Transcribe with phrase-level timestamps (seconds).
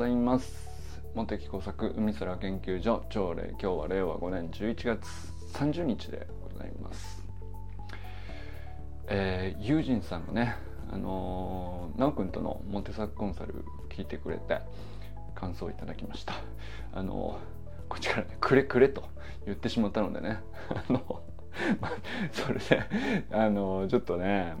[0.00, 1.02] ざいます。
[1.14, 5.06] 茂木工作海空研究所朝礼今日は令和5年11月
[5.52, 7.22] 30日でございます。
[9.08, 10.56] えー、ユージンさんがね
[10.90, 14.60] あのー、なおくんとのモテサクコンサル聞いてくれて
[15.34, 16.32] 感想をいただきました。
[16.94, 19.04] あのー、こっちからねくれくれと
[19.44, 20.40] 言ってしまったのでね。
[20.72, 21.20] あの
[22.32, 22.82] それで
[23.32, 24.54] あのちょっとね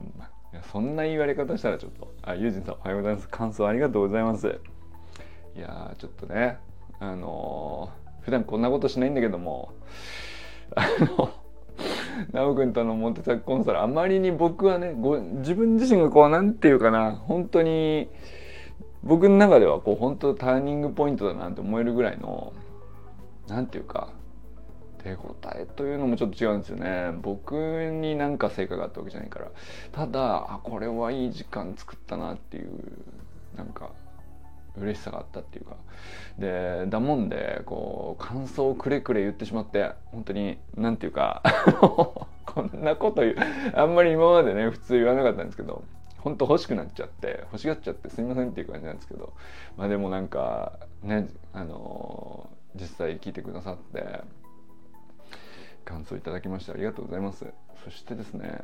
[0.70, 2.12] そんな言われ方したらちょっと。
[2.20, 3.28] あユージンさんおはようございます。
[3.30, 4.60] 感想ありがとうございます。
[5.56, 6.58] いやちょっとね
[6.98, 9.72] あのー、普段こんなことしないんだけども
[10.76, 10.86] あ
[11.16, 11.30] の
[12.32, 18.08] 直くんとのモテタコンサルあまりに僕はねご自分自身がこうなんていうかな本当に
[19.02, 22.52] 僕の中ではこう本当ターニングポイントだなって思えるぐらいの
[23.48, 24.12] なんていうか
[25.02, 27.12] 手応えというのもちょっと違うんですよね。
[27.22, 29.50] 僕になんか成果があったわけじゃないから。
[29.92, 32.70] ただあこれはいい時間作ったなっていう
[33.56, 33.92] なんか
[34.78, 35.76] 嬉しさがあったっていうか。
[36.38, 41.42] でだもんでこう感想をくれくれ言ってしまって本当に何ていうか
[42.46, 43.36] こんなこと言う
[43.74, 45.84] あんまり今までね普通言わなかったんですけど
[46.18, 49.32] 本当欲しくなっちゃって欲しがっちゃってすみませんっていう感じなんですけど
[49.76, 54.22] まあでもなんかねあの実際聞いてくださって
[55.84, 57.46] 感想いただきましてありがとうございます。
[57.84, 58.60] そしてですね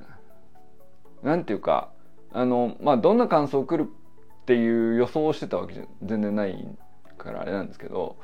[1.22, 1.90] 何ていうか
[2.32, 3.90] あのまあどんな感想来る
[4.46, 6.68] っていう予想をしてたわけじゃ全然ない
[7.18, 8.16] からあれなんですけど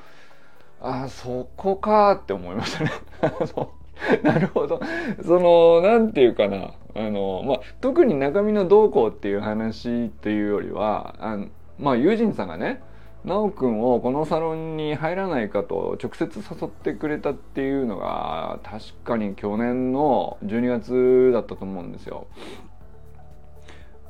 [0.80, 2.92] ああそこかって思いましたね。
[4.22, 4.80] なるほど。
[5.24, 6.74] その何て言うかな。
[6.94, 11.38] あの、まあ、特に中身のどうこうっていう話っていうよりはあ
[11.78, 12.82] まあ友人さんがね
[13.24, 22.26] 奈くんをこのサロンに入らないかと直接誘ってくれたっていうのが確かに去年の12月だったと思うんですよ。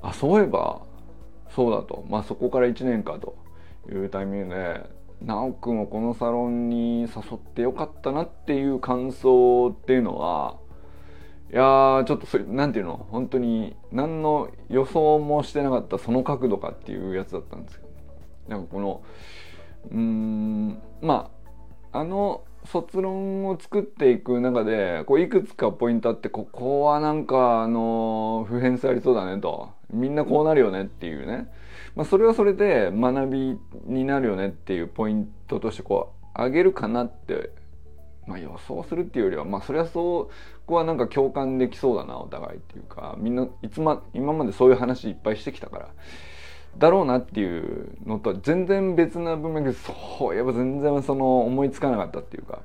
[0.00, 0.80] あそういえば
[1.54, 3.36] そうだと、まあ、そこから1年かと
[3.90, 4.86] いうタイミングで
[5.26, 10.56] 奈くんをこのサロンに誘ってよかったなっていう感想っていうのは
[11.52, 13.06] いやーちょっとそなんていうの？
[13.10, 17.92] 本当に何の予想もしてなかったその角度かっていうやつだったんですけど。
[18.48, 19.02] なんかこの
[19.90, 21.30] うんま
[21.92, 29.70] ああの卒論を作っていく中でこういくつかポイントあってここはなんかあの普遍性ありそうだねと。
[29.90, 31.48] みんなこうなるよねっていうね、
[31.96, 37.50] まあ、それはそれで学びになるよねっていうポイントとしてこう上げるかなって、
[38.26, 40.30] まあ、予想するっていうよりはまあそれはそう
[40.66, 43.16] こはなんか共感できそうだなお互いっていうか。
[43.18, 45.88] みんないつま今までそういう話いっぱいしてきたから。
[46.78, 52.60] だろうなっていうのと全然別な文脈でそういえば全然その思いつかなかったっていうか。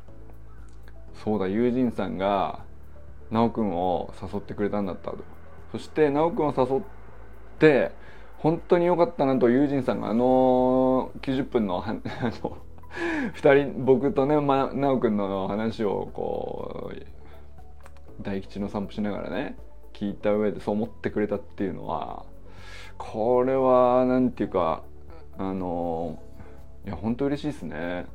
[1.24, 2.60] そうだ友人さんが
[3.30, 5.18] 奈くんを誘ってくれたんだったと。
[5.72, 6.82] そして奈くんを誘っ
[7.60, 7.92] て
[8.38, 12.00] 本当に良かったなと友人さんがあの90分の あの
[13.36, 19.58] 2人僕とね、ま、奈くんの話をこう大吉の散歩しながらね
[19.94, 22.26] 聞いた上でそう思ってくれたっていうのは
[22.98, 24.84] これはなんていうか
[25.38, 26.20] あの
[26.86, 28.06] いや本当嬉しいですね。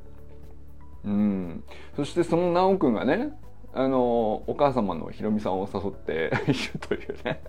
[1.04, 1.65] うん。
[1.97, 3.32] そしてその修くんがね
[3.75, 7.42] あのお母様のひろみさんを誘って いるというね。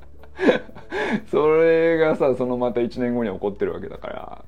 [1.30, 4.46] それがさそのまた1年後に起こってるわけだから。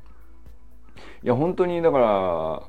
[1.23, 2.63] いや本当にだから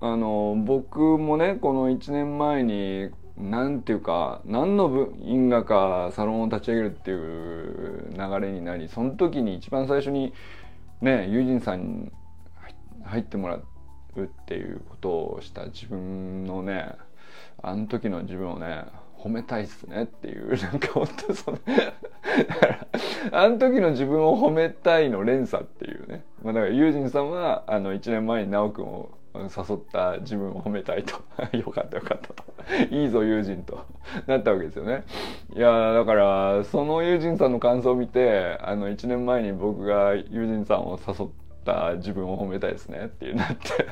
[0.00, 10.32] あの僕もねこの1年前に何ていうか何の因果かサロンを立ち上げるっていう流れになりその時に一番最初に
[11.00, 12.12] ね友人さんに
[13.04, 13.64] 入ってもらう
[14.22, 16.92] っていうことをした自分のね
[17.62, 18.84] あの時の自分をね
[19.18, 21.58] 褒めたいっすねっていう なんか本当その
[23.32, 31.14] あの時の自分を褒めたいの連鎖っていうね、まあ、だから友人さんはあの1年前に直くんを誘った自分を褒めたいと。
[31.56, 32.44] よかったよかったと。
[32.90, 33.84] いいぞ友人と。
[34.26, 35.04] なったわけですよね。
[35.54, 41.28] いやだからその友人さんの感想を見てあの1年前に僕が友人さんを誘っ
[41.64, 43.86] た自分を褒めたいですねっていうなって。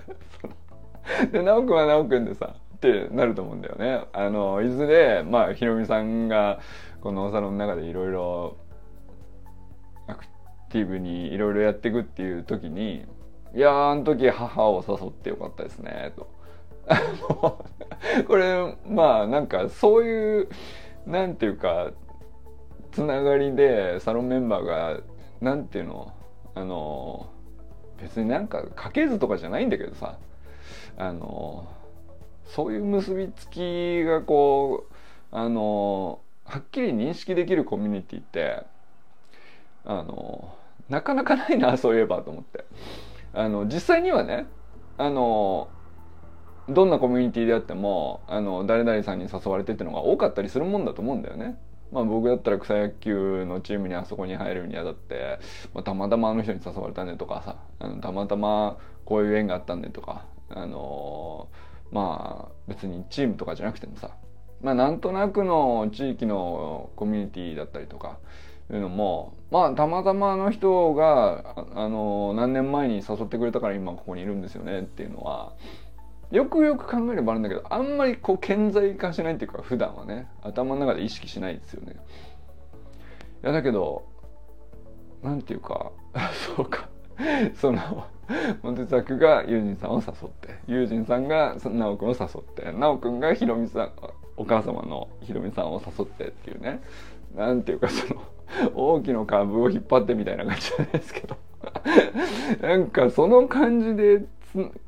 [1.32, 4.04] で直くんは直くんでさってなると思うんだよね。
[4.12, 6.60] あのいずれまあひろみさんが
[7.00, 8.56] このおサロンの中でいろいろ
[10.06, 10.24] アク
[10.70, 13.06] ティブにいろいろやっていくっていう時に
[13.54, 16.39] いやあの時母を誘ってよかったですねと。
[18.26, 20.48] これまあなんかそういう
[21.06, 21.92] なんていうか
[22.92, 25.00] つながりでサロンメンバーが
[25.40, 26.12] なんていうの
[26.54, 27.30] あの
[28.00, 30.16] 別になんか家系図とかじゃないんだけどさ
[30.96, 31.68] あの
[32.44, 34.94] そういう結びつきがこう
[35.30, 38.64] あのはっきり認識できるコミュニティって
[39.84, 40.56] あの
[40.88, 42.64] なかなかないなそういえばと思って。
[43.32, 44.46] あの実際にはね
[44.98, 45.68] あの
[46.70, 51.58] どんなコミュニティであってもあの誰々さんに誘われてってのが多かったりするもんだと思うんだよね。
[51.92, 55.40] まあ、僕だったら草野球のチームにあそこに入るにあたって、
[55.74, 64.10] まあ、たまたまあの人に誘われたねとかさあのたまたまこういう縁があったねとか、あのー、まあ別にチームとかじゃなくてもさ、
[64.60, 68.18] まあ、なんとなくの地域のコミュニティだったりとか
[68.70, 75.54] いうのもまあたまたまあの人が、あのー、何年前に誘ってくれたから今ここにいるんですよねっていうのは
[76.30, 81.96] よくよく考えればあるんだけどあんまりこう顕在化しないっていうか普段はね頭の中で意識しないですよね。
[83.42, 84.04] いやだけど
[85.22, 85.90] なんていうか
[86.56, 86.88] そうか。
[87.54, 88.06] その
[88.62, 93.92] モテザクがユージンさんを誘ってユージンさんが直くんを誘って直くんがひろみさん
[94.36, 96.80] お母様のひろみさんを誘ってっていうね。
[97.34, 98.22] なんていうかその
[98.74, 101.36] 大きな株を引っ張ってみたいな感じじゃないですけど。
[102.62, 104.24] なんかその感じで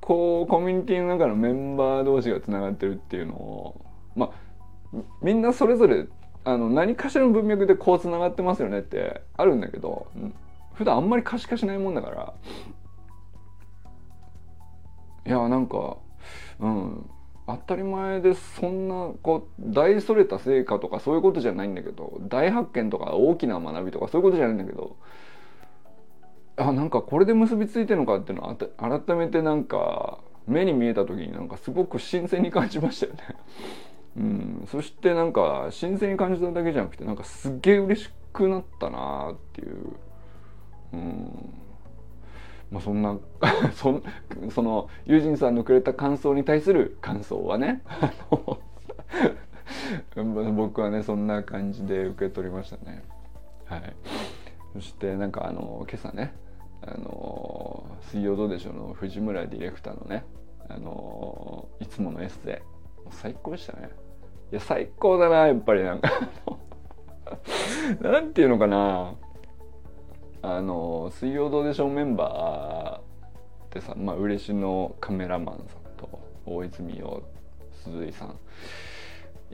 [0.01, 3.85] こうコミュニティの中のメンバー同士がつながってるっていうのを
[4.17, 4.31] ま
[4.95, 6.07] あみんなそれぞれ
[6.45, 10.09] あの何かしらの文脈でこうつながってますよねってあるんだけど
[10.75, 12.35] 普段あんまり可視化しないもんだから。
[15.25, 15.99] いやなんか
[16.59, 17.11] うん
[17.47, 24.97] 当たり前でそんなこう大それた成果とかそういうことじゃないんだけど大発見とか大きな学びとかそういうことじゃないんだけど
[26.57, 33.21] あなんかこれで結びついてるのかっていうのは改めてなんか目に見えた時になんかすごく新鮮に感じましたよね。
[34.15, 39.77] うん、そしてなんか新鮮に感じただけじゃなくてなんかすっげえ嬉しくなったなっていう、
[40.93, 41.55] うん、
[42.71, 43.19] まあそんな
[43.73, 44.03] そ
[44.51, 47.83] その友人さんのくれた感想に対する感想はね
[50.57, 53.03] 僕はねそんな感じで受け取りましたね。
[53.65, 54.42] はい
[54.73, 56.35] そしてなんかあの今朝ね
[56.81, 60.25] あの「水曜どうでしょう」の藤村ディレクターのね
[60.69, 62.73] あのいつものエッセイ。
[63.11, 63.91] 最高でしたね。
[64.51, 66.11] いや最高だなやっぱりなんか。
[68.01, 69.15] なんていうのかな。
[70.43, 76.09] あの「水曜どうでしょう」メンバーってさまあ嬉野カメラマンさんと
[76.45, 77.23] 大泉洋
[77.73, 78.39] 鈴井さん。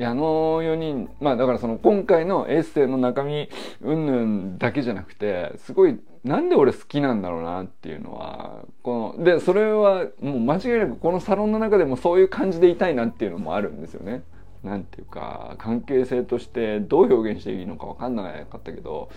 [0.00, 3.48] あの4人まあだからその今回のエッセイの中身
[3.80, 14.22] うんぬんだけじゃなくてすごいなんで俺好きなんだろうなっていうのはこのでそれはもう間違いなくこのサロンの中でもそういう感じでいたいなっていうのもあるんですよね。
[14.62, 19.08] なんていうか関係性としてどう表現していいのか分かんなかったけど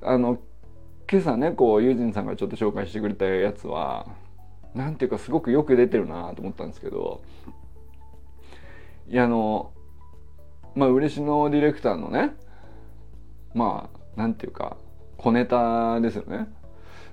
[0.00, 0.38] あの
[1.10, 4.06] 今朝ねこうユージンさんがちょっと紹介してくれたやつは
[4.74, 7.22] なんていうかすごくよく出てるなと思ったんですけど
[9.08, 9.72] いやあの
[10.78, 12.36] まあ嬉野ディレクターのね
[13.52, 14.76] まあなんていうか
[15.16, 16.48] 小ネタですよね。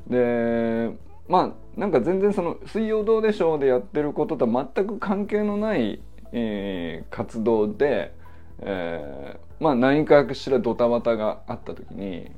[0.07, 0.91] で
[1.27, 8.13] まあなんか全然その「水曜どうでしょう」でやってることとは全く関係のない、えー、活動で、
[8.59, 12.29] えー、まあ何かしらドタバタがあった時に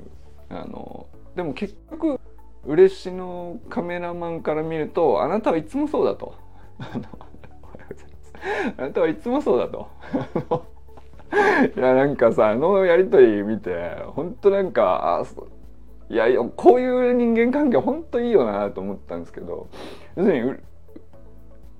[0.48, 2.18] あのでも結局
[2.64, 6.34] 嬉野カメラマンから見るとあなたはいつもそうだと。
[8.78, 9.88] あなたはいつもそうだと。
[11.76, 16.26] いやなんかさあのやり取り見て本当なんかあいや
[16.56, 19.68] こういう人間関係本当いいよなと思ったんですけど
[20.16, 20.62] 要する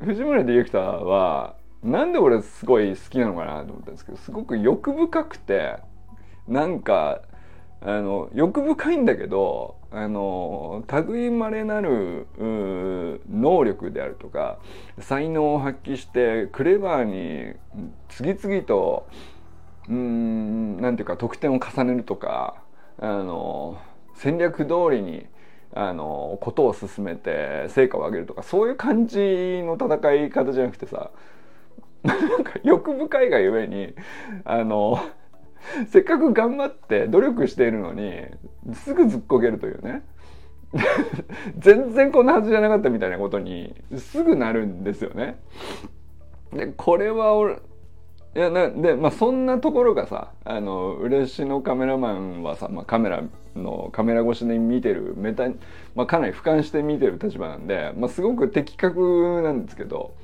[0.01, 5.79] に藤村ディレクターはなんで俺すごい好きなのかなと思ったんですけどすごく欲深くて
[6.47, 7.23] なんか
[7.81, 14.59] あの欲深いんだけどあの類まれなる能力であるとか
[14.99, 17.55] 才能を発揮してクレバーに
[18.09, 19.07] 次々と
[19.89, 22.63] うんなんていうか得点を重ねるとか
[22.99, 23.79] あの
[24.15, 25.27] 戦略通りに
[25.75, 29.19] あのことを進めて成果を上げるとかそういう感じ
[29.65, 31.11] の戦い方じゃなくてさ
[32.03, 33.95] なんか欲深いがゆえに
[34.45, 34.99] あの
[35.89, 38.27] せっかく頑張って努力しているのに
[38.73, 40.03] すぐずっこけるというね
[41.59, 45.39] 全然こんなはずじゃなかったみたいなことにすぐなるんですよね。
[46.53, 47.59] でこれは俺
[48.37, 53.23] いやなでまあそんなところがさあの嬉野カメラマンはさ、まあ、カメラ
[53.57, 55.49] のカメラ越しで見てるメタ、
[55.95, 60.15] まあ、かなり俯瞰して見てる立場なんで、まあ、すごく的確なんですけど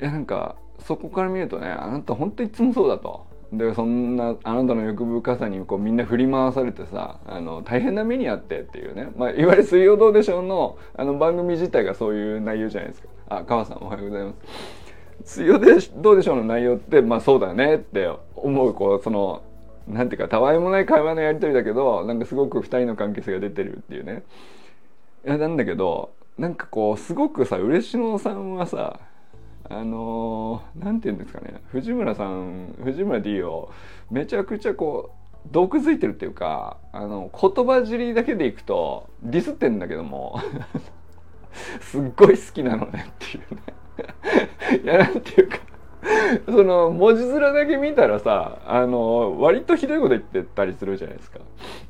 [0.00, 3.26] いやなんかそこから見るとねあなた本当いつもそうだと。
[3.52, 13.08] でそんなあなたの欲深さにこうみんな振り回されてさあの大変な目にあってっていうね、まあ、いわゆる「水曜どうでしょうの」あの番組自体がそういう内容じゃないですか。
[13.28, 14.85] あ川さんおはようございます。
[15.26, 19.42] 水曜でどうでしょうの内容ってまあそうだねって思うこうその
[19.88, 24.22] なんていうかたわいもない会話のやり取りだけどなんかすごく2人の関係性が出てるっていうね。
[25.26, 29.00] いやなんだけどなんかこうすごくさ嬉野さんはさ
[29.68, 33.72] あの何、て言うんですかね藤村さん藤村 D を
[34.12, 35.10] めちゃくちゃこ
[35.44, 40.40] う毒づいてるっていうかあの言葉尻だけでいくとディスってんだけども
[41.82, 43.75] すっごい好きなのねっていうね。
[44.82, 45.58] いやなんていうか
[46.46, 51.40] その文字面だけ見たらさあの割とひどいこと言ってたりするじゃないですか。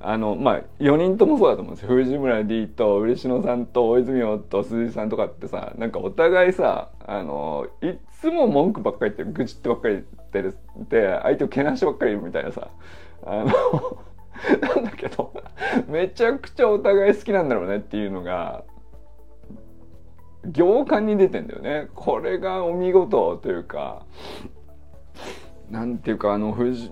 [0.00, 12.68] あのまあ4人ともそうだと思うんですよ藤村 D と嬉野さんと大泉洋と鈴木さんとかってさなんかお互いさあのいつも文句ばっかり言って愚痴ってばっかり言ってるって相手をけなしばっかり言うみたいなさ
[13.24, 13.98] あの
[14.60, 15.32] なんだけど
[15.88, 18.64] めちゃくちゃお互い好きなんだろうねっていうのが
[20.52, 21.88] 行間に出てんだよね。
[21.94, 24.04] これがお見事というか
[25.70, 26.90] なんていうかあの藤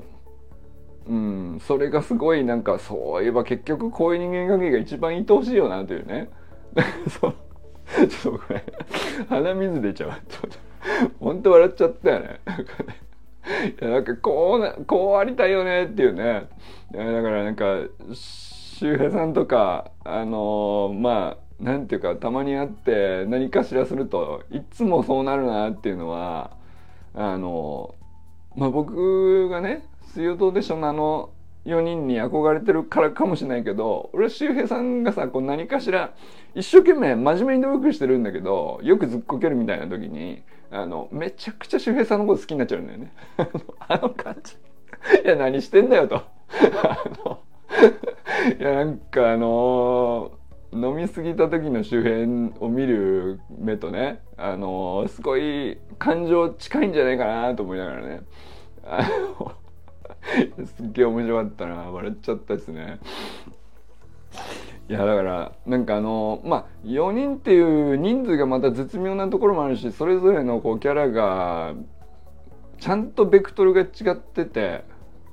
[1.07, 6.31] うんそれがすごいなんかそういえば結局こういう人間関係が一番愛おしいよなというね。
[7.09, 7.35] そう。
[8.09, 8.65] ちょっとこれ
[9.29, 10.11] 鼻水出ちゃう。
[11.21, 12.41] 本当笑っちゃったよね。
[13.81, 16.49] いやなんかこうなこうありたいよねっていうね。
[16.93, 17.83] だからなんか
[18.13, 26.51] 周平さんとかあのー、まあなんていうかたまに会って何かしらするといつもそうなるなっていうのは
[27.15, 27.95] あの
[28.57, 31.31] まあ僕がね水曜どうでしょうあの
[31.65, 36.13] 4人に憧れてるからかもしれないけど俺は周平さんがさこう何かしら
[36.55, 43.13] 一生懸命真面目に努力してるんだけどよくずっこけるみたいな時にあのめちゃくちゃ周平さんのこと好きになっちゃうんだよね。
[43.79, 44.57] あの感じ。
[45.25, 46.17] いや何してんだよと。
[48.59, 50.44] いやなんかあのー
[50.75, 58.21] 飲み過ぎた時の周辺を見る目とねあのすごい感情近いんじゃないかなと思いながらね。
[60.65, 61.75] すっげえ面白かったな。
[61.91, 62.99] 笑っちゃったですね。
[64.89, 67.61] いやだからなんかあのまあ4人ってい
[67.95, 71.75] う人数がまた絶妙なところもあるしそれぞれのこうキャラが
[72.79, 74.85] ちゃんとベクトルが違ってて、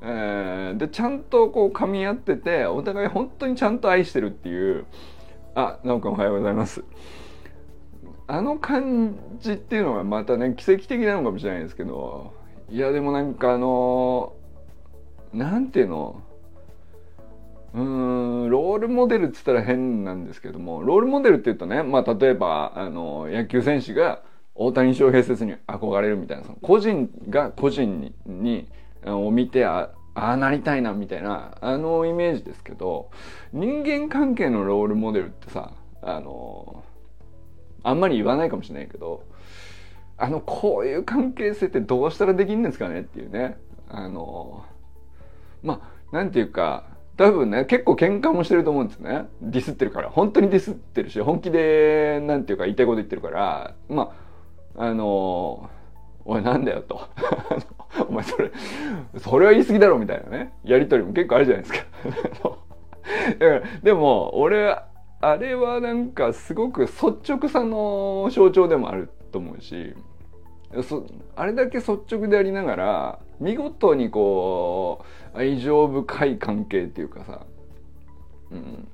[0.01, 4.85] えー、でちゃんとこう噛み合っててお互い本当にちゃんと愛してるっていう
[5.55, 6.83] あ、なおくんおはようございます。
[8.27, 12.33] あの感じっていうのがまたね奇跡的なのかもしれないですけど
[12.69, 14.31] いやでもなんかあの
[15.33, 16.21] なんていうの
[17.73, 24.21] うんロールモデルっつったら変なんですけどもロールモデルっていうとね、まあ、例えばあの野球選手が
[24.55, 28.69] 大谷翔平説に憧れるみたいなその個人が個人にに
[29.05, 33.09] を見てあああなりたいなみたいなあのイメージですけど
[33.53, 36.83] 人間関係のロールモデルってさあの
[37.83, 39.23] あんまり言わないかもしれないけど
[40.17, 43.57] あのこういう関係性ってどうしたらできるんですかねっていうね。
[43.89, 44.63] あの
[45.63, 46.85] まあなんていうか
[47.17, 49.25] 多分ね結構喧嘩もしてると思うんですね。
[49.41, 50.09] ディスってるから。
[50.09, 53.73] 本当にディスってるし本気でなんていうか言いたいこと言ってるから。
[53.89, 54.13] ま
[54.77, 55.69] ああの
[56.23, 57.01] おいなんだよと。
[58.07, 58.51] お前それ
[59.17, 60.53] それは言い過ぎだろみたいなね。
[60.63, 61.85] やり取りも結構あるじゃないですか。
[63.83, 64.77] でも俺
[65.21, 69.93] あれはなんかすごく率直さの象徴でもあると思うし
[71.35, 77.45] あれだけ率直でありながら見事にこう愛情深い関係っていうかさ、
[78.51, 78.87] うん、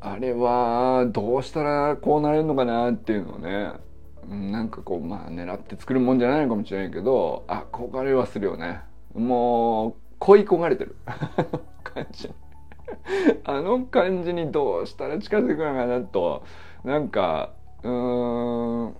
[0.00, 3.72] あれはどうしたらこうなれるのかなっていうのをね
[4.28, 8.80] なんかこうまあ狙って作るもんじゃないのかもしれないけど憧れはするよね。
[9.14, 10.96] もう恋焦がれてる。
[11.82, 12.30] 感じ。
[13.44, 16.44] あの感じにどうしたら近づくのかなと。
[16.84, 17.50] なんか
[17.82, 18.96] うーん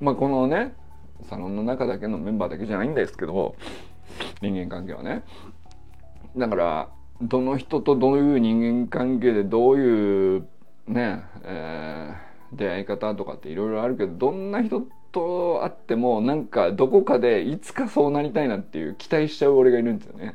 [0.00, 0.74] まあこのね
[1.22, 3.54] サロンの中だけのメンバーだけじゃないんですけど
[4.42, 5.22] 人間関係はね。
[6.36, 6.88] だから
[7.22, 10.48] どの人とどういう人間関係でどういう
[10.86, 12.25] ねえー
[12.56, 14.82] 出会い方とかっていろいろあるけどどんな人
[15.12, 20.34] と会ってもなんかどこかでいつかそうなりたいなっていう期待しちゃう俺がいるんですよね。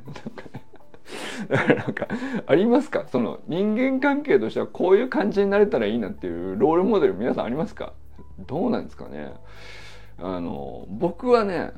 [1.49, 2.07] なんか
[2.45, 3.05] ありますか？
[3.07, 7.93] その人間関係としてはこういう感じになれたらいいなっていうロールモデル皆さんありますか？
[8.47, 9.33] どうなんですかね？
[10.19, 11.71] あの僕はね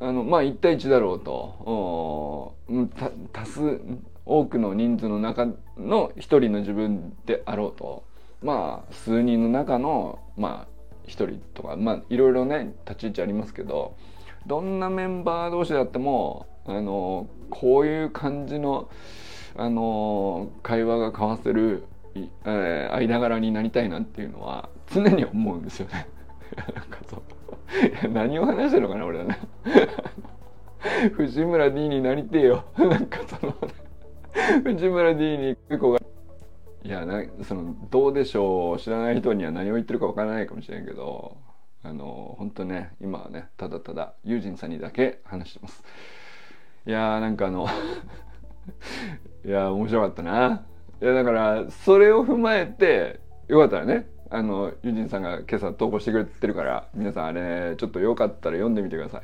[0.00, 2.54] あのまあ1対1だろうと。
[3.32, 3.80] 多数
[4.24, 8.04] 多くの人数の中の一人の自分であろうと。
[8.42, 10.72] まあ数人の中のまあ
[11.06, 13.96] 一人とかまあいろいろね立ち位置ありますけど
[14.46, 18.88] どんなメンバー同士であってもあのこういう感じの
[19.54, 21.84] あの会話が交わせる、
[22.14, 26.08] えー、間柄になりたいなっていうのは常に思うんですよね。
[26.74, 27.22] なんかそう
[28.12, 29.38] 何を話してるのかな俺はね。
[31.14, 32.64] 藤村 D になりてえよ。
[32.76, 33.54] なんかその
[34.64, 36.00] 藤村 D に子が
[36.84, 41.36] いやなそのどうでしょう知らない人には何を言ってるかわからないかもしれないけど
[41.84, 45.82] あの本当ね今はねただただユージンさんにだけ話してます。
[46.84, 47.66] いやーなんかあの
[49.44, 50.64] いや面白かったな。
[51.00, 59.22] いやだからそれを踏まえてよかったらねあのユージンさんが今朝投稿してくれてるから皆さんあれちょっとよかったら読んでみてください。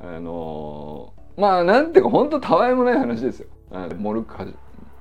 [0.00, 3.48] あのーまあなんていうか本当たわいもない話ですよ。
[3.70, 4.54] あモルック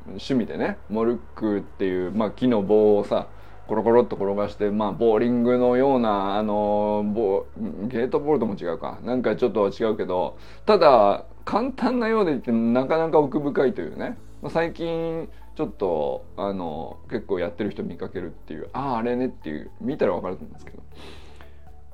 [0.08, 3.28] 趣味でねモルックっていう、まあ、木の棒をさ
[3.68, 7.48] コロコロっと転がしてまあボーリングのようなあのボ
[7.88, 9.00] ゲートボールとも違うか。
[9.04, 14.18] なんかちょっと違うけどただ簡単なようで言ってなかなか奥深いというね。
[14.42, 20.84] まあ最近ちょっとあの結構やってる人見かけるっていうあああれねっていう見たら分かると思うんですけど、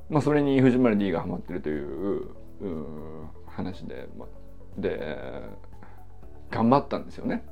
[0.10, 2.28] まあ、それに藤丸 D がハマってるという
[3.48, 4.28] 話で、まあ、
[4.82, 5.18] で
[6.50, 7.46] 頑張ったんですよね。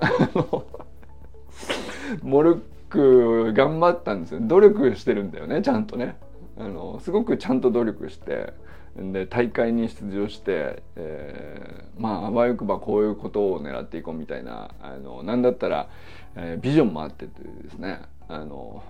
[2.22, 4.40] モルック頑張ったんですよ。
[4.42, 6.16] 努力してるんだよねちゃんとね。
[6.58, 8.52] あのすごくちゃんと努力して
[8.96, 15.88] で大会に出場して、えー、まああわよくばこういうことを狙っていこうみたいなあのなんだったら、
[16.36, 18.02] えー、ビジョンもあっててですね。
[18.28, 18.82] あの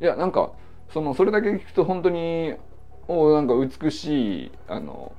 [0.00, 0.52] いやなんか
[0.92, 2.54] そのそれだけ聞くと本当に
[3.08, 5.12] おなんか美しいあの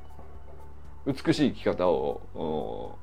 [1.06, 2.98] 美しい生き方を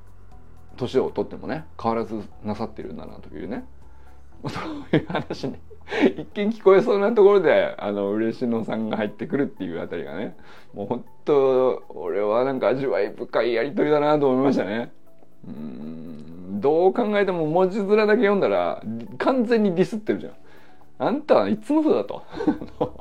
[0.80, 3.64] 年をとってもね変わらずなさってるんだなというね
[4.48, 4.60] そ
[4.92, 5.56] ういう話に
[6.16, 10.36] 一見聞こえそうなところであの嬉野さんが入ってくるっていうあたりがね
[10.72, 14.92] もう本当俺はなんか味わい深いやり取りだなと思いましたね。
[15.46, 18.82] うんどう考えても文字面だけ読んだら
[19.18, 20.32] 完全にディスってるじゃん。
[20.98, 22.22] あんたはいつもそうだと。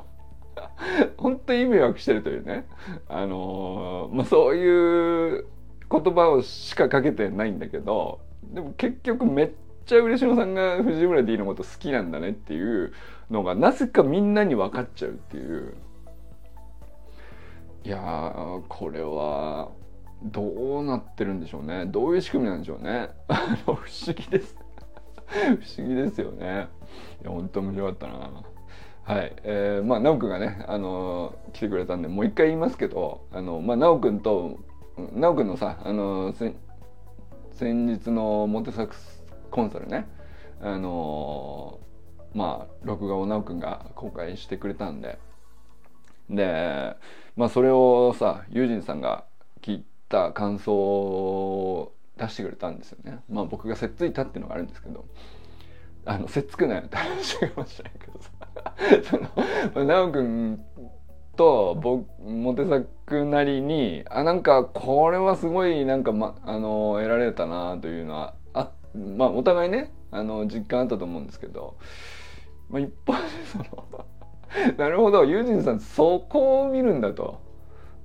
[1.18, 2.66] 本当に迷惑してるというね。
[3.08, 5.44] あのまあ、そういう
[5.90, 9.50] 言葉をしかかけてないんだけどでも結局めっ
[9.86, 12.92] ちゃ嬉野さんが藤村 D のこと好きなんだねっていう
[13.30, 15.74] のがなぜかみんなに分かっちゃうっていう。
[17.82, 19.70] いやこれは
[20.22, 21.86] どうなってるんでしょうね。
[21.86, 23.08] どういう仕組みなんでしょうね。
[23.64, 23.80] 不思
[24.14, 24.56] 議です。
[25.26, 26.68] 不思議ですよね。
[27.22, 28.42] いや本当面白かったな。
[29.04, 34.58] はい、えー、まあ直くんがねあのー、来てくれたんでもう一回言いますけどあのまあ直くんと
[35.14, 36.54] 直くんのさあのー、
[37.52, 40.06] 先日のモテサクスコンサルね。
[40.62, 41.80] あの、
[42.34, 45.18] まあ録画を直くんが公開してくれたんで。
[46.28, 46.94] で
[47.36, 49.24] まあそれをさユージンさんが
[49.62, 53.20] 聞いた感想を出してくれたんですよね。
[53.28, 55.04] まあ僕がせっついたっていうのがあるんですけど。
[56.06, 58.30] あのせっつくなよって話かもしれないけどさ。
[59.74, 60.64] その直くん
[61.40, 71.78] と僕モテサクなりにあなんかこれはすごいなんか、ま、あの得られたなというのはあまあお互いねあの実感あったと思うんですけど、
[72.68, 73.18] まあ、一方で
[73.50, 73.64] その
[74.76, 77.40] なるほどユージンさんそこを見るんだと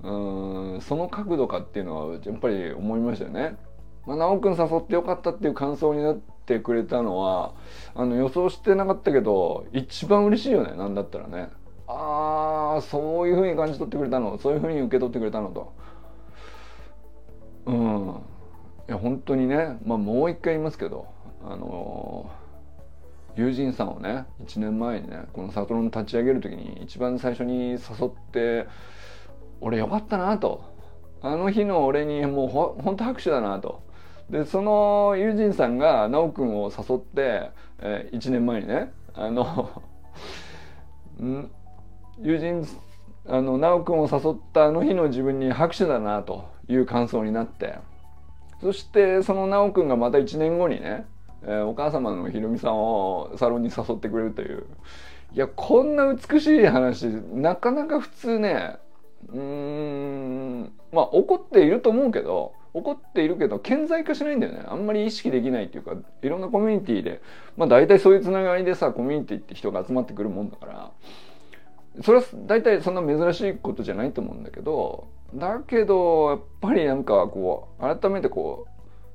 [0.02, 3.58] うんその角度かっていうのはやっぱり思いましたよね。
[4.06, 7.54] まあ、直くん誘ってよかったっていう感想になってくれたのは
[7.95, 11.50] あの予想してなかったけど一番嬉しいよねなんだったらね
[11.88, 14.38] ああそういうふうに感じ取ってくれたの？
[14.38, 15.74] そういうふうに受け取ってくれたのと。
[17.65, 18.21] うん。
[18.88, 21.08] いや本当にね、まあ、もう一回言いますけど
[21.43, 22.30] あの
[23.36, 27.80] 友人さんをね1年前にねこのサトロン立ち上げる時に一番最初に誘っ
[28.32, 28.67] て
[29.62, 30.74] 俺よかったなと。
[31.21, 33.82] あの日の俺にもうほほんと拍手だなと。
[34.30, 39.82] でその友人さんが奈くんを誘って、えー、1年前にねあの
[41.21, 41.50] ん？
[42.21, 42.67] 友人
[43.28, 47.75] あの奈くんを誘ったあの日の自分に拍手だなという感想になって。
[48.62, 51.06] そしてその修くんがまた1年後にね、
[51.43, 54.65] えー、お母様のひろみさんをサロンに誘ってくれるという。
[55.34, 58.78] いやこんな美しい話なかなか普通ね。
[59.28, 64.63] うーんまあ怒っていると思うけど怒っているけど顕在化しないんだよね。
[64.67, 67.21] あんまり意識できないっていうかいろんなコミュニティで
[67.58, 70.91] まあ大体そういうつながりでさコミュニティって人が集まってくるもんだから。
[72.01, 78.71] それは大体そんな珍しいことじゃないと思うんだけどだけどやっぱりなんかこう改めてこう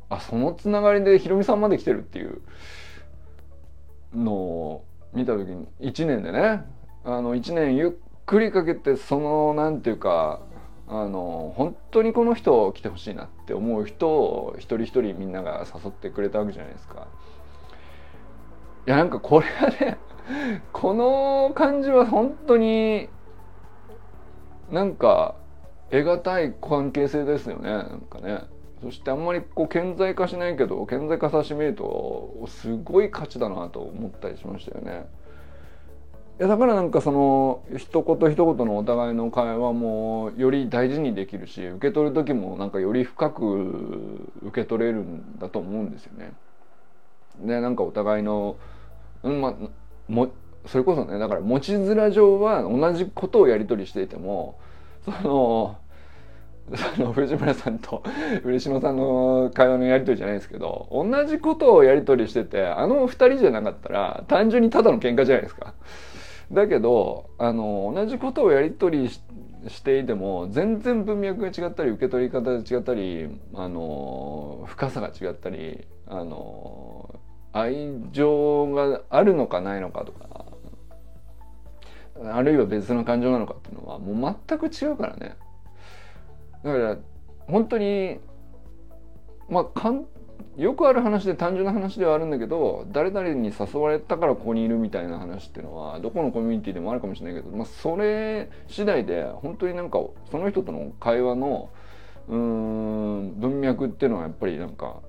[0.09, 2.41] あそのつながりでヒロミさんまで来てるっていう
[4.15, 6.65] のを見た時に1年でね
[7.05, 7.91] あの1年ゆっ
[8.27, 10.41] くりかけてそのなんていうか
[10.89, 17.07] あの本当にこの人来てほしいなって思う人を一人一人みんなが誘ってくれたわけじゃないですか。
[18.87, 19.99] いやなんかこれはね
[20.73, 23.09] この感じは本当に
[24.71, 25.35] なんか
[25.91, 28.41] 得難い関係性ですよねなんかね
[28.83, 35.07] そしてあんまりこう顕在化しないけど顕在化させてみるとすごい価値だなと思ったりしましたよね。
[36.39, 46.33] いやだからなんかその一言一言のお互いの会話もより大事にできるし受け取る時もなんかより深く受け取れるんだと思うんですよね。
[47.43, 48.57] でなんかお互いの、
[49.23, 49.55] うんま、
[50.11, 50.33] も
[50.67, 54.59] それこそねだから持ち面上は同じことをやり取りしていても
[55.05, 55.79] その
[56.75, 58.03] その藤村さんと
[58.45, 65.75] 嬉野さんの会話のやり取りじゃないですけど同じことをやり取りしててあの2人じゃなかったら単純にただの喧嘩じゃないですか。
[66.53, 77.21] だけどあの同じことをやり取りしていても全然文脈が違ったり受け取り方が違ったりあの深さが違ったりあの
[77.53, 80.47] 愛情があるのかないのかとか
[82.33, 85.37] あるいは別の感情なのかっていうのはもう全く違うからね。
[86.63, 86.97] だから
[87.47, 88.19] 本当に
[89.49, 90.05] まあかん
[90.57, 99.99] よくある話で単純な話ではあるんだけど誰々に誘われたからここにいるみたいな話っていうのはどこのコミュニティでもあるかもしれないけど、まあ、それ次第で本当になんか
[100.31, 101.71] その人との会話の
[102.29, 105.01] うん文脈っていうのはやっぱりなんか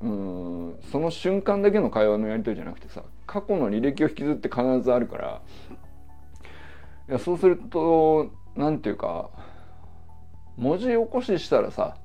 [0.00, 5.42] うんその瞬間だけの会話のやり取りじゃなくてさ過去の履歴を引きずって必ずあるから
[7.08, 9.30] いやそうすると何て言うか
[10.56, 11.96] 文字起こししたらさ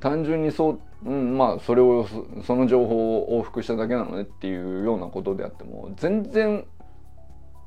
[0.00, 2.06] 単純にそう、うん、まあそれを
[2.46, 6.66] その情報を往復しただけなのねっていうようなことであっても全然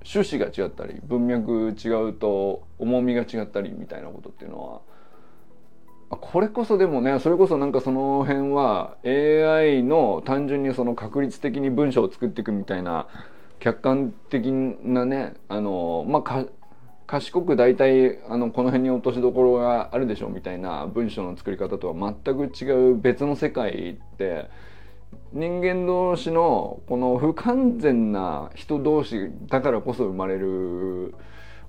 [0.05, 4.81] 趣旨が違ったり文脈違うと重みが違ったりみたいなことっていうのは
[6.09, 13.07] これこそでもねそれこそなんかその辺は AI の単純にその確率的に文章を作っていくみたいな
[13.59, 16.45] 客観的なねあのまあ
[17.07, 24.49] 賢く大体あのこの辺に落としどころがあるでしょうみたいな文章の作り方とは全く違う別の世界って
[25.31, 31.15] 人間同士のこの不完全な人同士だからこそ生まれる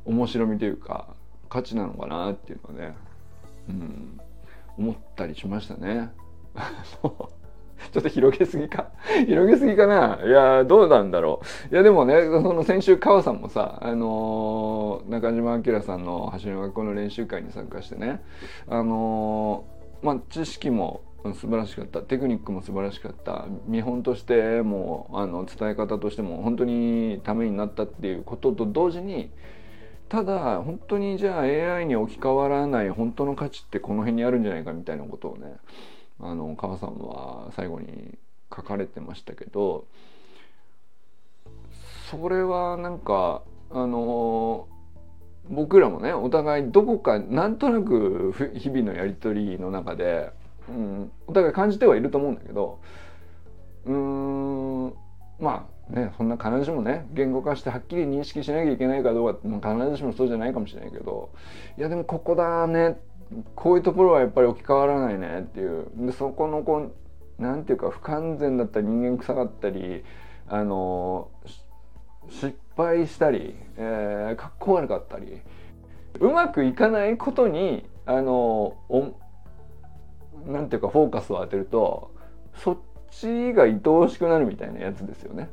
[0.04, 1.08] 面白みというか
[1.48, 2.96] 価値なのかなっていうのはね、
[3.68, 4.20] うん、
[4.78, 6.12] 思ったりしましたね。
[7.92, 8.90] ちょっと広げすぎか？
[9.26, 10.18] 広げすぎかな？
[10.24, 11.74] いやどうなんだろう。
[11.74, 18.20] いやでもねその先週川さんもさあのー、中島明さんの橋の学校の練習会に参加してね
[18.68, 21.02] あのー、まあ知識も
[21.34, 22.00] 素晴らしかった。
[22.00, 23.46] テクニックも素晴らしかった。
[23.66, 29.30] 見本としてもあの伝え方としても本当にためになったっていうことと同時に
[30.08, 35.56] ただ本当にじゃあ AI に置き換わらない本当の価値ってこの辺にあるんじゃないかみたいなことをね
[36.20, 38.16] あの川さんは最後に
[38.54, 39.84] 書かれてましたけど
[42.10, 44.66] それはなんかあの
[45.50, 50.30] 僕らもねお互いどこかなんとなく日々のやり取りの中で、
[50.68, 52.80] うん、お互い感じてはいると思うんだけど
[53.84, 54.94] うーん
[55.38, 61.30] まあね、そんな必ずしもね言語化してはっきり認識しなきゃいけないかどうか、まあ、必ずしもそうじゃないかもしれないけど
[61.78, 62.98] いやでもここだね
[63.54, 66.92] こういうところはやっぱり置き換わらないねっていうでそこのこ
[67.38, 70.04] うなんていうか不完全だったり人間臭かったり
[70.48, 71.30] あの
[72.28, 75.40] 失敗したり、えー、かっこ悪かったり
[76.20, 78.76] うまくいかないことにあの
[80.46, 82.12] なんていうかフォーカスを当てると
[82.56, 82.78] そっ
[83.10, 85.48] ちが愛おしくなるみたいなやつですよね。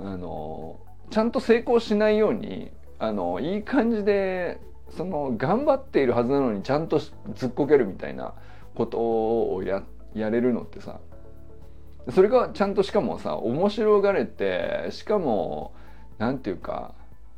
[0.00, 0.78] あの
[1.10, 8.34] ちゃんと成功しないようにあのいい感じでその頑張っているはずなのにちゃんとずっこけるみたいな
[8.74, 9.82] ことをや
[10.14, 11.00] やれるのってさ
[12.10, 15.74] それがちゃんとしかもさ面白がれてしかも
[16.18, 16.94] 何て言うか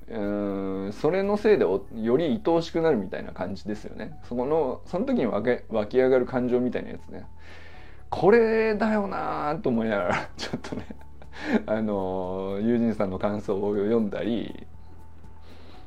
[0.08, 4.16] うんそれのせいでより愛おしくなるみたいな感じですよね。
[4.28, 7.26] そこのその時に湧け湧き上がる感情みたいなやつね。
[8.08, 10.86] これだよなと思いながらちょっとね。
[11.66, 14.66] あの友人さんの感想を読んだり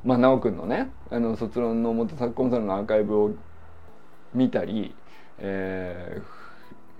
[0.04, 3.30] まあ奈くんのねあの卒論の元作コンサルのアーカイブを
[4.34, 4.94] 見たり、
[5.38, 6.22] え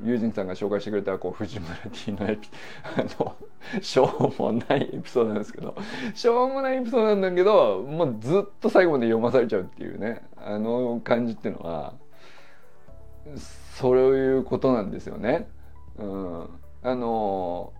[0.02, 2.48] ー、友人さんが紹介してくれたこう藤村 T のエピ
[2.84, 3.36] あの
[3.80, 5.74] しょうもないエピソードなんですけど
[6.14, 11.94] しょうもないエピソードなんだけどもうずっと最後まで読まされちゃうっていうねあの感じっていうのは
[13.36, 15.48] そういうことなんですよね。
[15.98, 16.48] うん、
[16.82, 17.72] あの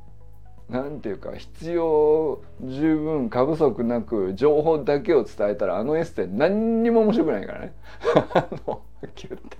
[0.70, 7.74] なんていうか必要十分過不足なく情報だけを伝えたらあのエステ何にも面白くないからね。
[8.35, 9.59] あの言って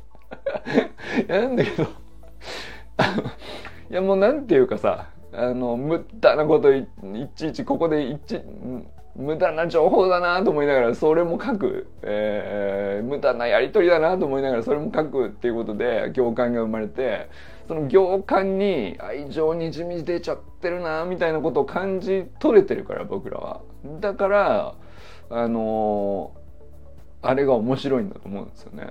[1.27, 1.87] なんだけどい
[3.90, 6.87] やもう何ていうかさあの無駄なことい
[7.35, 8.40] ちいちここでいち
[9.16, 17.29] 無駄な情報だなと思いながらそれも書く、えー、無駄なやり取りだなと思いながらそれも書くっていうことで行間が生まれて
[17.66, 23.61] その行間に愛情にじみ出ちゃってるなみたいなことを感じ取れてるから僕らは。
[24.01, 24.75] だから
[25.29, 28.88] あのー、あれが面白いんだと思うんですよね。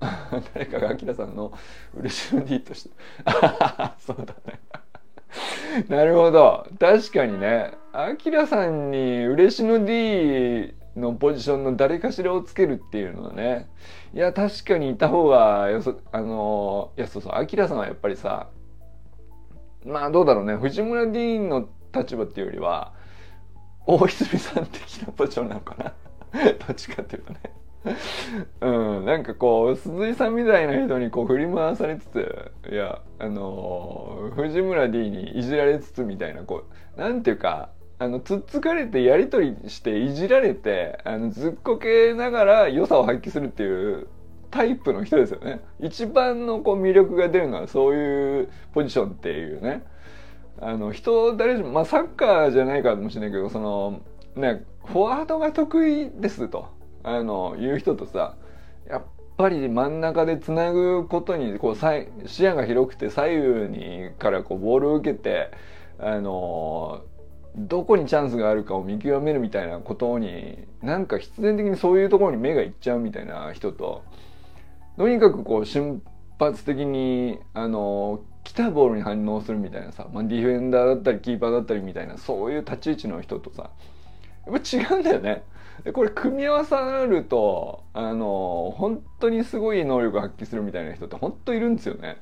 [0.54, 1.52] 誰かがアキラさんの
[1.94, 2.90] 嬉しの D として。
[3.98, 4.60] そうだね。
[5.88, 6.66] なるほど。
[6.78, 7.72] 確かにね。
[7.98, 13.70] アキラさんに嬉野 D のポジションの誰かしらをつけるっていうのはね。
[14.12, 18.50] いや確かにいた方がよそあのいやそうそうアキラさんはやっぱりさ
[19.86, 20.56] まあどうだろうね。
[20.56, 22.92] 藤村 D の立場っていうよりは
[23.86, 25.94] 大泉さん的なポジションなのかな。
[26.66, 27.40] どっちかっていうとね。
[28.60, 36.64] うん、なんかこう鈴井さんみたいな人にこう振り回されつついやあのー、藤村 D にいじられつつみたいなこ
[36.96, 44.08] うなんていうかあのつっつかれてやり取りしていじられてあのずっこけながら良さを発揮するっていう
[44.50, 45.60] タイプの人ですよね。
[45.80, 49.82] 一番のこう魅力が出るのはそういうポジションっていうね。
[50.60, 54.00] あの人誰しもまあサッカーじゃないかもしれないけどその
[54.34, 56.68] ねフォワードが得意ですと。
[57.02, 58.36] あの言う人とさ
[58.88, 59.02] やっ
[59.36, 61.76] ぱり真ん中でつなぐことにこう
[62.26, 65.50] 視野が広くて左右にからこうボールを受けて
[65.98, 67.02] あの
[67.56, 74.04] どこにチャンスがあるかを見極めるみたいなことになんか必然的にそういうところに目がいっちゃうみたいな人と
[74.98, 76.02] とにかくこう瞬
[76.38, 83.70] 発的にあの来たボールに反応するみたいなさ、まあ、ディフェンダーだったりキーパーだったりみたいなそういう立ち位置の人とさ
[84.46, 85.42] やっぱ違うんだよね。
[85.92, 92.16] これ組み合わさるとあの本当にすごい能力発揮するみたいな人って本当いるんですよね。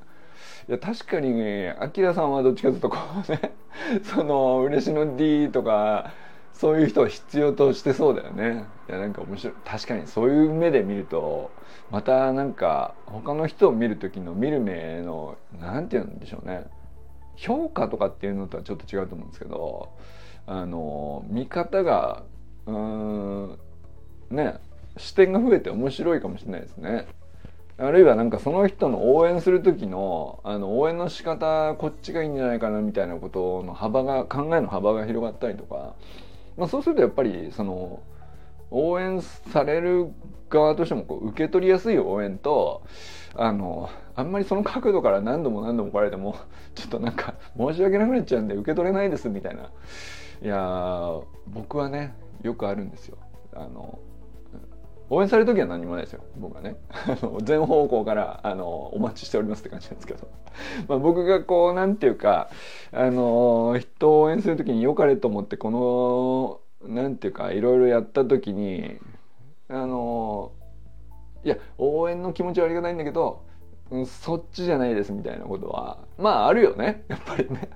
[0.68, 2.96] いや確かにアキラさんはどっちかというとこ
[3.28, 3.54] うね
[4.02, 6.12] その嬉野 D とか
[6.54, 8.64] そういう人を必要としてそうだよね。
[8.88, 11.50] いやなんか面白い確かにそういう目で見ると
[11.90, 16.66] またなんか他の人を見る時の見る目の何て言うんでしょうね
[17.36, 19.90] 評価とかっていうのとはちょっと違うと思うんですけど
[20.46, 22.22] あの見方が
[22.66, 23.58] うーん
[24.30, 24.60] ね
[24.96, 27.06] 視点が増えて面白いかもしれないですね。
[27.76, 35.94] あるいはなんかその人の応援する時のあの応援の仕方こっちがいいんじゃないかなみたいなことの幅が考えの幅が広がったりとか、
[36.56, 38.00] まあ、そうするとやっぱりその
[38.70, 40.12] 応援される
[40.48, 42.82] 側としてもこう受け取りやすい応援と
[43.34, 46.36] あのあんまりその角度から何度も何度も来られても
[46.76, 49.70] ちょっとなんか申し訳なくなっちゃうんで受け取れないですみたいな
[50.42, 53.16] いや僕はねよくあるんですよ。
[53.54, 53.98] あの
[55.10, 56.24] 応援される時は何もないですよ。
[56.36, 56.76] 僕はね。
[57.42, 60.28] 全方向からあのお待ちしておりますって感じなんですけど、
[60.88, 62.48] まあ、僕がこうなんていうか
[62.92, 68.98] あの人を応援する時に良かれと思ってこのなんていうかいろいろやった時に
[69.68, 70.52] あの
[71.44, 73.42] いや応援の気持ちはありがたいんだけど、
[73.90, 77.04] うん、そっちじゃないですみたいなことはまああるよね。
[77.08, 77.68] やっぱりね。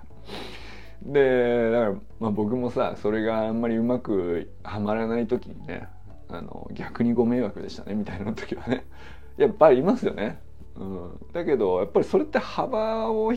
[1.02, 5.88] でだから、まあ、僕もさそれがあんまりうまくはまらない時にね
[6.28, 8.84] あの逆にご迷惑でしたねみたいな時はね。
[9.36, 10.40] やっぱりいますよね。
[10.76, 13.32] うん、だけどやっぱりそれって幅を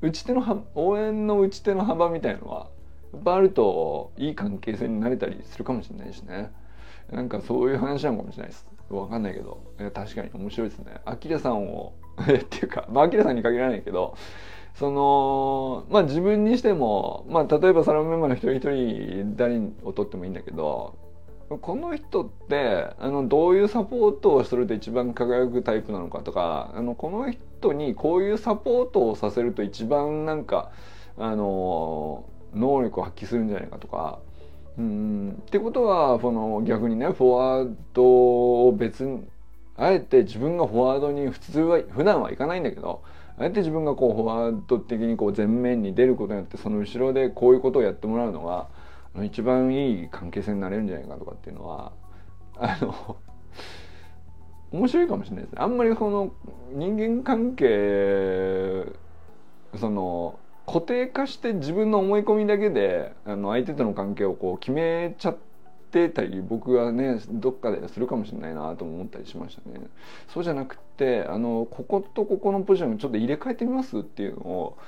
[0.00, 2.68] 打ち手の応援の打ち手の幅みたいのは
[3.12, 6.52] やっぱあるといい関係性になれたりするかもしれないしね。
[7.10, 9.60] なんかそういう話なのかもしれないですわかんないけど。
[9.94, 11.00] 確かに面白いですね。
[11.04, 14.16] アキラさんをっていうかまあアキラさんに限らないけど
[14.74, 20.98] そのまあ自分にしても、まあ、例えばサロンメンバーの一人一人誰をとってもいいんだけど
[21.48, 30.72] この人ってあのどういうサポートをすると一番輝くタイプなのかとかあのこの人にこういうサポートをさせると一番なんか
[31.16, 34.18] あの能力を発揮するんじゃないかとか。
[34.78, 39.24] うんってことはその逆にねフォワードを別に
[39.76, 43.02] あえて自分がフォワードに普通は普段は行かないんだけど
[43.38, 48.68] あえて自分がこうフォワード的にこう前面に出ることによってその後ろでこういうことをやってもらうのが
[49.24, 51.92] 一番いい関係性になれるんじゃないかとかっていうのは
[52.58, 53.16] あの
[54.72, 55.58] 面白いかもしれないですね。
[55.60, 56.32] あんまりこの
[56.72, 58.86] 人間関係
[59.76, 65.36] その固定化して自分の思い込みだけであの相手との関係をこう決めちゃっ
[65.90, 69.86] てたり僕はねどっかでするかもしれないなと思ったりしましたね
[70.28, 74.78] そうじゃなくてあのこことここのポジションちょっと入れ替えてみますっていうのを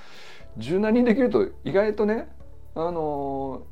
[0.57, 2.29] 柔軟にできると意外とね
[2.75, 3.63] あの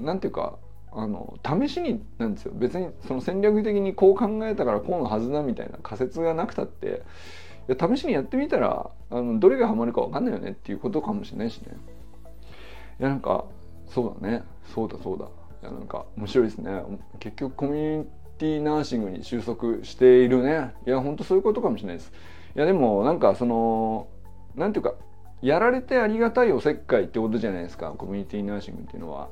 [0.00, 0.58] なんていうか
[0.90, 2.52] あの試しになんですよ。
[2.54, 7.02] 別にその戦略的にこう考えたからこうのはずだみたいな仮説がなくたって
[7.68, 11.76] いや試しにやってみたらあのどれがハマるか分かんないよねっていうことかもしれないしね。
[13.00, 13.44] いやなんか
[13.86, 14.42] そうだね。
[14.74, 15.26] そうだそうだ。
[15.62, 16.82] いやなんか面白いですね。
[17.20, 18.06] 結局コミュニ
[18.38, 20.74] ティナーシングに収束しているね。
[20.86, 22.12] いやほんとそういうことかもしれないです。
[22.56, 24.08] いやでもなんかその
[24.56, 24.94] なんていうか
[25.42, 27.90] やられてありがたいおせっかいってことじゃないですか。
[27.90, 29.28] コミュニティナーシングっていうのは。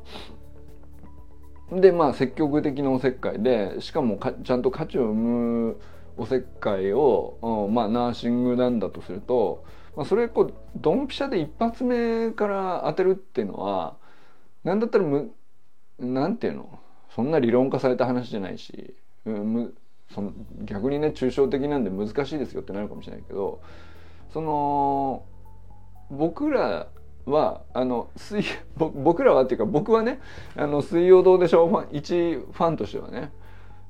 [1.73, 5.81] でまあ積極的なおせっかいでしかもちゃんと価値を生む
[6.17, 9.65] おせっかいを、うん、まあナーシングなんだとすると、
[9.97, 13.97] まあ、それこうドンピシャで一発目から当てるっていうのは
[14.65, 15.33] 何だったらむ
[15.99, 16.79] なんていうの？
[17.15, 19.75] そんな理論化された話じゃないし、うん、む
[20.15, 23.61] その逆にね抽象的なんで難しいですよってなるかもしれないけど
[24.33, 25.25] その
[26.11, 26.87] 僕ら
[27.27, 28.43] はあの水
[28.77, 30.21] 僕らはっていうか僕はね
[30.55, 33.31] あの水曜どうでしょうファン一ファンとしてはね。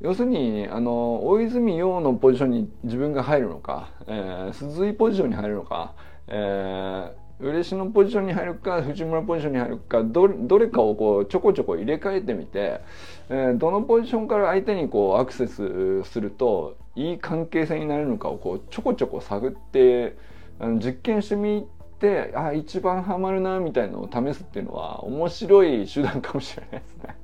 [0.01, 5.94] 要するにあの大泉洋のポジションに自分が入るのか、えー、鈴井ポジションに入るのか、
[6.29, 12.83] えー、嬉野ポジションに入るか藤村ポジションに入るかどどれかをこうちょこちょこ入れ替えてみて、
[13.31, 20.16] えー、どのポジションから相手にこうアクセスするといい関係性になれるのかをこうちょこちょこ探って
[20.59, 21.66] あの実験してみ
[21.99, 27.17] てあ一番ハマるなみたいのを試すっていうのは面白い手段かもしれないですね。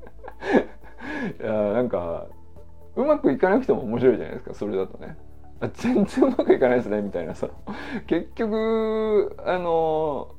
[1.41, 2.27] いやなんか
[2.97, 5.17] うまくいかなくても面白いじゃないですかそれだとね。
[5.61, 7.49] あ全然うまくいかないですねみたいなさ
[8.09, 10.35] 結局あの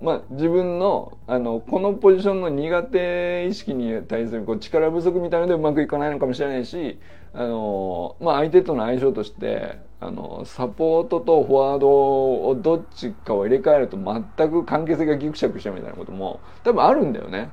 [0.00, 7.00] まあ、自分のあのこのポジションの苦手意識に対するこう力不足みたいなのでうまくいかないのかもしれないし
[7.32, 17.50] あの、まあ、相手との相性としてあのサポートとフォワードをどっちかを入れ替えると全く関係性がギクシャクしちゃうみたいなことも多分あるんだよね。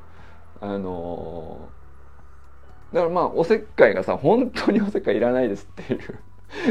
[0.61, 1.69] あの
[2.93, 5.97] だからまあおせっかいがさ本当におせっかいいらないですってい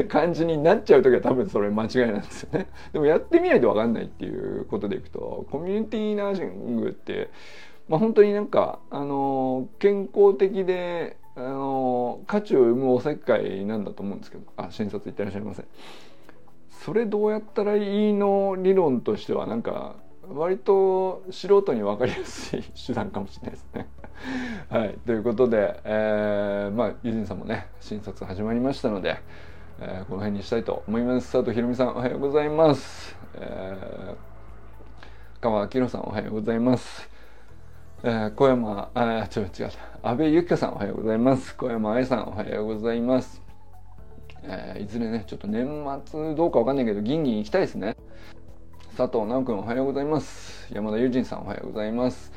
[0.03, 2.69] う 感じになっちゃう時は多分それ間違いなんですよね。
[2.93, 7.31] でもやってみないと分かんないっていうことでいくとコミュニティナーシングって
[7.89, 15.65] まあ本当になんかあの健康的であの価値を生むおせっかいなんだと思うんですけどあ診察いってらっしゃいませ。
[16.71, 19.97] それどうやったらいいの理論としてはなんか
[20.29, 23.89] 割と素人に分かりやすい手段かもしれないですね。
[24.69, 29.19] はい、ということで、えー、まあユジンさんもね診察始まりましたので、
[29.81, 31.33] えー、この辺にしたいと思います。
[31.33, 33.17] 佐藤ひろみさんおはようございます。
[33.35, 37.14] えー、川明さんおはようございます。
[38.07, 39.49] えー、小山あちょ違う
[40.03, 41.57] 安倍由紀香さんおはようございます。
[41.57, 43.41] 小山愛さんおはようございます。
[44.43, 45.67] えー、いずれねちょっと年
[46.05, 47.97] 末どうかわかんないけどギンギン行きたいですね。
[48.95, 50.69] 佐藤直君おはようございます。
[50.71, 52.31] 山田友人さんおはようございます。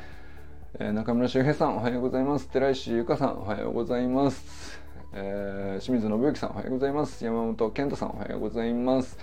[0.78, 2.48] えー、中村修平さんおはようございます。
[2.48, 4.80] 寺石由香さんおはようございます。
[5.12, 7.22] えー、清水信之さんおはようございます。
[7.22, 9.18] 山本健太さんおはようございます。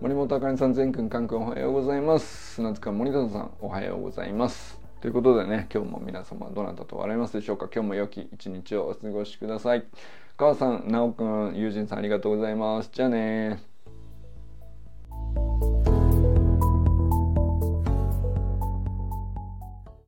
[0.00, 2.54] 森本あかりさん、全くん、かんくんおはようございます。
[2.54, 4.79] 砂塚森田さんおはようございます。
[5.00, 7.70] ということでね、今日も皆様どなたと笑いますでしょうか？
[7.72, 9.84] 今日も良き一日をお過ごしください。
[10.36, 12.90] 母さん、なおくん、友人さんありがとうございます。
[12.92, 13.62] じゃあね